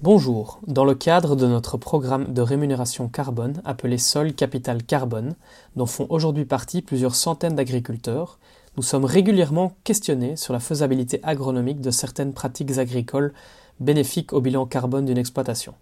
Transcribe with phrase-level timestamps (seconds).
[0.00, 5.34] Bonjour, dans le cadre de notre programme de rémunération carbone appelé Sol Capital Carbone,
[5.74, 8.38] dont font aujourd'hui partie plusieurs centaines d'agriculteurs,
[8.76, 13.32] nous sommes régulièrement questionnés sur la faisabilité agronomique de certaines pratiques agricoles
[13.80, 15.74] bénéfiques au bilan carbone d'une exploitation.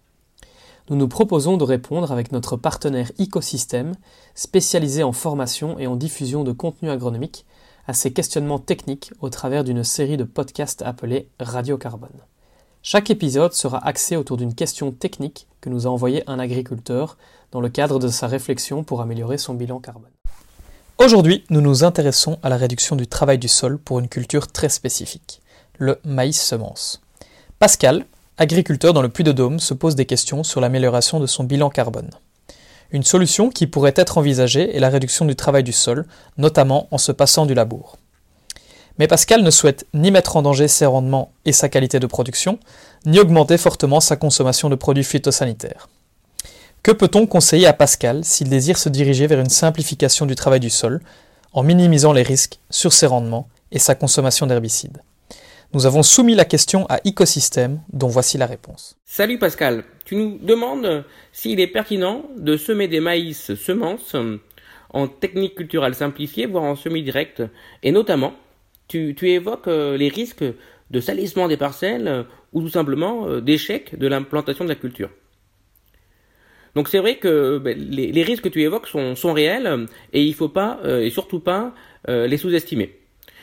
[0.89, 3.93] Nous nous proposons de répondre avec notre partenaire Ecosystème,
[4.33, 7.45] spécialisé en formation et en diffusion de contenu agronomique,
[7.85, 12.23] à ces questionnements techniques au travers d'une série de podcasts appelés Radio Carbone.
[12.89, 17.17] Chaque épisode sera axé autour d'une question technique que nous a envoyé un agriculteur
[17.51, 20.13] dans le cadre de sa réflexion pour améliorer son bilan carbone.
[20.97, 24.69] Aujourd'hui, nous nous intéressons à la réduction du travail du sol pour une culture très
[24.69, 25.41] spécifique,
[25.77, 27.01] le maïs semence.
[27.59, 28.05] Pascal,
[28.37, 32.11] agriculteur dans le Puy-de-Dôme, se pose des questions sur l'amélioration de son bilan carbone.
[32.91, 36.05] Une solution qui pourrait être envisagée est la réduction du travail du sol,
[36.37, 37.97] notamment en se passant du labour.
[38.99, 42.59] Mais Pascal ne souhaite ni mettre en danger ses rendements et sa qualité de production,
[43.05, 45.87] ni augmenter fortement sa consommation de produits phytosanitaires.
[46.83, 50.69] Que peut-on conseiller à Pascal s'il désire se diriger vers une simplification du travail du
[50.69, 51.01] sol,
[51.53, 55.01] en minimisant les risques sur ses rendements et sa consommation d'herbicides?
[55.73, 58.95] Nous avons soumis la question à Ecosystème, dont voici la réponse.
[59.05, 64.15] Salut Pascal, tu nous demandes s'il est pertinent de semer des maïs semences
[64.93, 67.43] en technique culturelle simplifiée, voire en semi-direct,
[67.83, 68.33] et notamment
[68.87, 70.43] tu, évoques euh, les risques
[70.89, 75.09] de salissement des parcelles euh, ou tout simplement euh, d'échec de l'implantation de la culture.
[76.75, 80.35] Donc c'est vrai que ben, les, risques que tu évoques sont, réels et il ne
[80.35, 81.73] faut pas et surtout pas
[82.07, 82.99] les sous-estimer.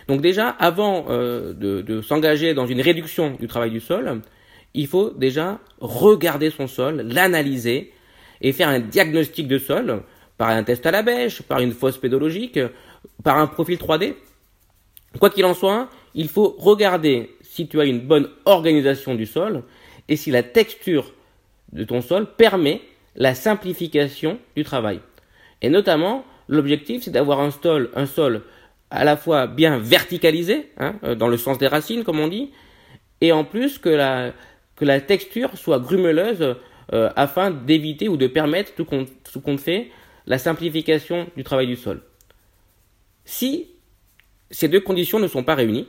[0.06, 4.20] Donc déjà, avant de, s'engager dans une réduction du travail du sol,
[4.72, 7.92] il faut déjà regarder son sol, l'analyser
[8.40, 10.04] et faire un diagnostic de sol
[10.38, 12.60] par un test à la bêche, par une fosse pédologique,
[13.24, 14.14] par un profil 3D
[15.18, 19.62] Quoi qu'il en soit, il faut regarder si tu as une bonne organisation du sol
[20.08, 21.12] et si la texture
[21.72, 22.82] de ton sol permet
[23.16, 25.00] la simplification du travail.
[25.62, 28.42] Et notamment, l'objectif, c'est d'avoir un sol, un sol
[28.90, 32.50] à la fois bien verticalisé, hein, euh, dans le sens des racines, comme on dit,
[33.20, 34.32] et en plus que la,
[34.76, 36.56] que la texture soit grumeleuse
[36.92, 39.90] euh, afin d'éviter ou de permettre, tout compte, tout compte fait,
[40.26, 42.02] la simplification du travail du sol.
[43.24, 43.68] Si
[44.50, 45.88] ces deux conditions ne sont pas réunies,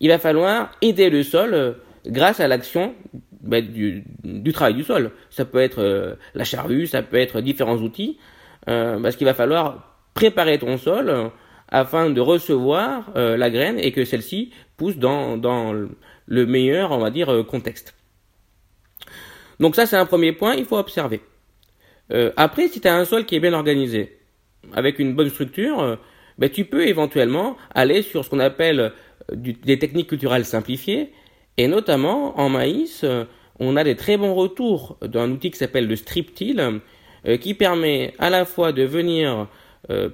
[0.00, 1.72] il va falloir aider le sol euh,
[2.06, 2.94] grâce à l'action
[3.40, 4.04] bah, du,
[4.52, 5.12] travail du sol.
[5.30, 8.18] Ça peut être euh, la charrue, ça peut être différents outils,
[8.68, 11.30] euh, parce qu'il va falloir préparer ton sol
[11.68, 17.44] afin de recevoir la graine et que celle-ci pousse dans, le meilleur, on va dire,
[17.46, 17.94] contexte.
[19.58, 21.20] Donc ça, c'est un premier point, il faut observer.
[22.36, 24.16] après, si tu as un sol qui est bien organisé,
[24.72, 25.98] avec une bonne structure,
[26.38, 28.90] ben, tu peux éventuellement aller sur ce qu'on appelle euh,
[29.32, 31.12] des techniques culturelles simplifiées,
[31.56, 33.24] et notamment en maïs, euh,
[33.58, 36.80] on a des très bons retours d'un outil qui s'appelle le strip-till,
[37.26, 39.48] euh, qui permet à la fois de venir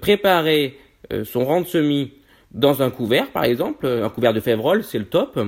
[0.03, 0.77] préparer
[1.25, 2.13] son rang de semis
[2.51, 5.41] dans un couvert, par exemple, un couvert de févrole, c'est le top.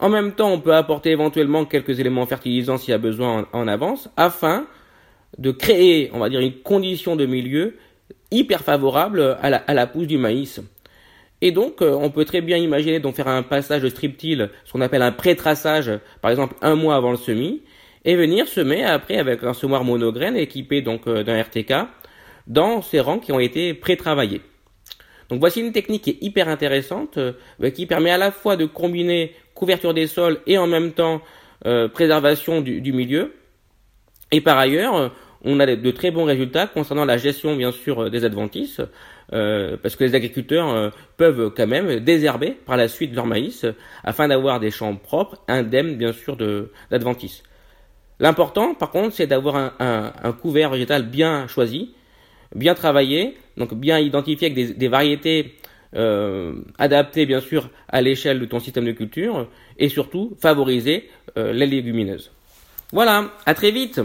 [0.00, 3.68] En même temps, on peut apporter éventuellement quelques éléments fertilisants s'il y a besoin en
[3.68, 4.66] avance, afin
[5.38, 7.76] de créer, on va dire, une condition de milieu
[8.30, 10.60] hyper favorable à la, pousse du maïs.
[11.40, 14.72] Et donc, euh, on peut très bien imaginer donc faire un passage de strip-till, ce
[14.72, 15.90] qu'on appelle un pré-traçage,
[16.22, 17.62] par exemple un mois avant le semis,
[18.06, 21.74] et venir semer après avec un semoir monograine équipé donc euh, d'un RTK
[22.46, 24.40] dans ces rangs qui ont été pré-travaillés.
[25.28, 27.32] Donc voici une technique qui est hyper intéressante, euh,
[27.74, 31.20] qui permet à la fois de combiner couverture des sols et en même temps
[31.94, 33.32] préservation du, milieu.
[34.30, 38.10] Et par ailleurs, on a de très bons résultats concernant la gestion bien sûr euh,
[38.10, 38.80] des adventices,
[39.32, 43.66] euh, parce que les agriculteurs euh, peuvent quand même désherber par la suite leur maïs
[44.02, 46.36] afin d'avoir des champs propres, indemnes bien sûr
[46.90, 47.42] d'adventices.
[48.20, 51.94] L'important par contre c'est d'avoir un, couvert végétal bien choisi,
[52.54, 55.56] bien travaillé, donc bien identifié avec des, variétés
[56.78, 62.30] adaptées bien sûr à l'échelle de ton système de culture et surtout favoriser les légumineuses.
[62.92, 64.00] Voilà, à très vite